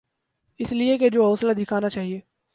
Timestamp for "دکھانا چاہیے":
1.53-2.19